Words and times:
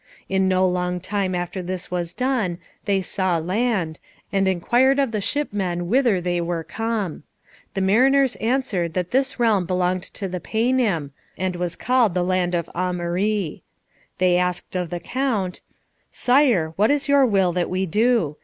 In 0.27 0.47
no 0.47 0.65
long 0.67 0.99
time 0.99 1.35
after 1.35 1.61
this 1.61 1.91
was 1.91 2.11
done 2.15 2.57
they 2.85 3.03
saw 3.03 3.37
land, 3.37 3.99
and 4.33 4.47
inquired 4.47 4.97
of 4.97 5.11
the 5.11 5.21
shipmen 5.21 5.89
whither 5.89 6.19
they 6.19 6.41
were 6.41 6.63
come. 6.63 7.21
The 7.75 7.81
mariners 7.81 8.35
answered 8.37 8.95
that 8.95 9.11
this 9.11 9.39
realm 9.39 9.67
belonged 9.67 10.01
to 10.15 10.27
the 10.27 10.39
Paynim, 10.39 11.11
and 11.37 11.55
was 11.55 11.75
called 11.75 12.15
the 12.15 12.23
Land 12.23 12.55
of 12.55 12.67
Aumarie. 12.73 13.61
They 14.17 14.37
asked 14.37 14.75
of 14.75 14.89
the 14.89 14.99
Count, 14.99 15.61
"Sire, 16.09 16.73
what 16.77 16.89
is 16.89 17.07
your 17.07 17.27
will 17.27 17.53
that 17.53 17.69
we 17.69 17.85
do? 17.85 18.37